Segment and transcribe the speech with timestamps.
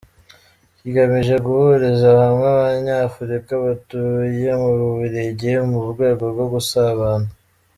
[0.77, 7.27] Kigamije guhuriza hamwe Abanya-Afurika batuye mu Bubiligi mu rwego rwo gusabana.